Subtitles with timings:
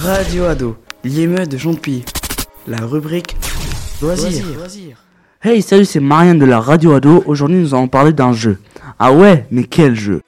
[0.00, 2.04] Radio Ado, l'émeute de Champy.
[2.68, 3.36] La rubrique
[4.00, 4.44] Loisirs.
[5.42, 7.24] Hey, salut, c'est Marianne de la Radio Ado.
[7.26, 8.58] Aujourd'hui, nous allons parler d'un jeu.
[9.00, 10.22] Ah ouais, mais quel jeu?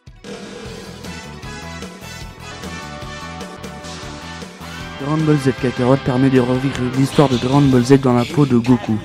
[5.01, 8.47] Dragon Ball Z Kakarot permet de revivre l'histoire de Dragon Ball Z dans la peau
[8.47, 8.99] de Goku.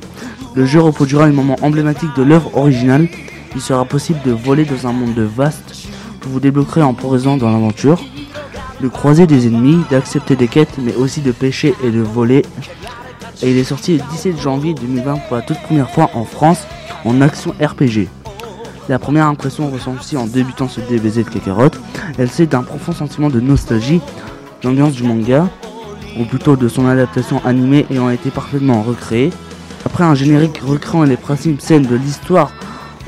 [0.56, 3.08] Le jeu reproduira les moments emblématiques de l'œuvre originale.
[3.54, 5.88] Il sera possible de voler dans un monde vaste
[6.22, 8.04] que vous débloquerez en progressant dans l'aventure,
[8.82, 12.44] de croiser des ennemis, d'accepter des quêtes, mais aussi de pêcher et de voler.
[13.42, 16.66] Et il est sorti le 17 janvier 2020 pour la toute première fois en France
[17.04, 18.08] en action RPG.
[18.88, 21.72] La première impression ressentie en débutant ce DBZ Kakarot,
[22.18, 24.00] elle c'est d'un profond sentiment de nostalgie,
[24.64, 25.48] l'ambiance du manga,
[26.20, 29.32] ou plutôt de son adaptation animée ayant été parfaitement recréée.
[29.86, 32.52] Après un générique recréant les principes scènes de l'histoire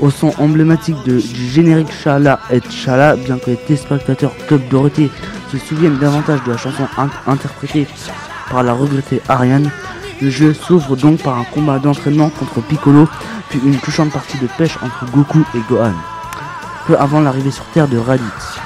[0.00, 5.10] au son emblématique de, du générique Chala et Chala, bien que les téléspectateurs Club Dorothée
[5.50, 7.86] se souviennent davantage de la chanson in- interprétée
[8.50, 9.70] par la regrettée Ariane,
[10.20, 13.08] le jeu s'ouvre donc par un combat d'entraînement contre Piccolo,
[13.50, 15.92] puis une touchante partie de pêche entre Goku et Gohan,
[16.86, 18.58] peu avant l'arrivée sur Terre de Raditz.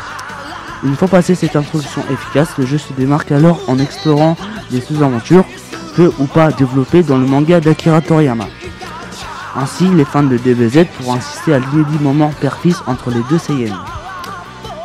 [0.84, 4.36] Une fois passée cette introduction efficace, le jeu se démarque alors en explorant
[4.70, 5.44] des sous-aventures,
[5.94, 8.46] peu ou pas développées dans le manga d'Akira Toriyama.
[9.54, 13.76] Ainsi, les fans de DBZ pourront assister à l'inédit moment père-fils entre les deux Saiyans.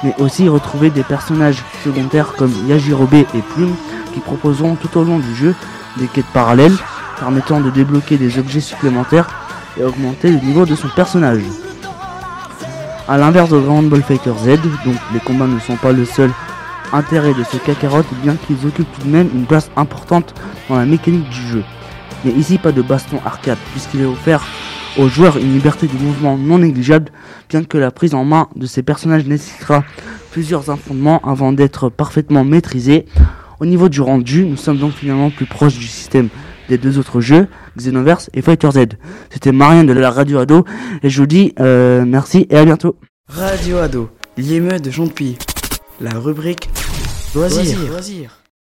[0.04, 3.76] Mais aussi retrouver des personnages secondaires comme Yajirobe et Plume
[4.14, 5.56] qui proposeront tout au long du jeu
[5.98, 6.76] des quêtes parallèles
[7.20, 9.28] permettant de débloquer des objets supplémentaires
[9.80, 11.42] et augmenter le niveau de son personnage.
[13.08, 16.30] A l'inverse de Dragon Ball Fighter Z, donc les combats ne sont pas le seul
[16.94, 20.34] intérêt de ce Kakarot, bien qu'ils occupent tout de même une place importante
[20.70, 21.64] dans la mécanique du jeu.
[22.24, 24.44] Mais ici pas de baston arcade, puisqu'il est offert
[24.98, 27.12] aux joueurs une liberté de mouvement non négligeable,
[27.50, 29.84] bien que la prise en main de ces personnages nécessitera
[30.32, 33.06] plusieurs affrontements avant d'être parfaitement maîtrisé.
[33.60, 36.30] Au niveau du rendu, nous sommes donc finalement plus proches du système
[36.70, 38.80] des deux autres jeux, Xenoverse et Fighter Z.
[39.30, 40.66] C'était Marianne de la Radio Ado,
[41.02, 42.98] et je vous dis euh, merci et à bientôt.
[43.28, 45.38] Radio Ado, l'émeute de Champy.
[46.00, 46.70] La rubrique
[47.34, 48.47] Loisirs.